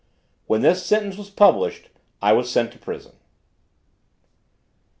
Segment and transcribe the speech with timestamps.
[0.47, 1.89] When this sentence was published,
[2.23, 3.17] I was sent to prison.